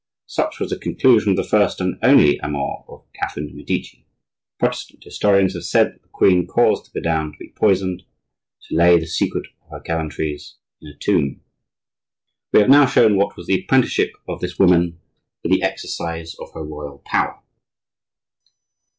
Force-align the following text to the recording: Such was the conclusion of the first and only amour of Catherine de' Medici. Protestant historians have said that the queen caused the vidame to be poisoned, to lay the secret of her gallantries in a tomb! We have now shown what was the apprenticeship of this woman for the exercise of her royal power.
Such 0.25 0.59
was 0.59 0.71
the 0.71 0.79
conclusion 0.79 1.29
of 1.29 1.37
the 1.37 1.43
first 1.43 1.79
and 1.79 1.99
only 2.01 2.39
amour 2.39 2.83
of 2.87 3.05
Catherine 3.13 3.45
de' 3.45 3.53
Medici. 3.53 4.07
Protestant 4.57 5.03
historians 5.03 5.53
have 5.53 5.63
said 5.63 5.93
that 5.93 6.01
the 6.01 6.07
queen 6.07 6.47
caused 6.47 6.85
the 6.91 6.99
vidame 6.99 7.33
to 7.33 7.37
be 7.37 7.53
poisoned, 7.55 8.01
to 8.63 8.75
lay 8.75 8.97
the 8.97 9.05
secret 9.05 9.45
of 9.61 9.69
her 9.69 9.79
gallantries 9.79 10.55
in 10.81 10.87
a 10.87 10.97
tomb! 10.97 11.41
We 12.51 12.61
have 12.61 12.69
now 12.71 12.87
shown 12.87 13.15
what 13.15 13.37
was 13.37 13.45
the 13.45 13.61
apprenticeship 13.61 14.09
of 14.27 14.41
this 14.41 14.57
woman 14.57 14.99
for 15.43 15.49
the 15.49 15.61
exercise 15.61 16.33
of 16.39 16.51
her 16.55 16.63
royal 16.63 17.03
power. 17.05 17.39